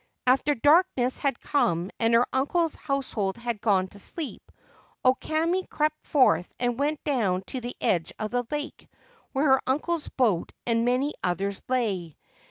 [0.25, 4.51] After darkness had come and her uncle's household had gone to sleep,
[5.05, 8.89] O Kame crept forth and went down to the edge of the lake,
[9.31, 12.15] where her uncle's boat and many others lay.